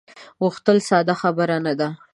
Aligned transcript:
غوښتل 0.41 0.77
ساده 0.89 1.13
خبره 1.21 1.57
نه 1.65 1.73
ده. 1.79 1.89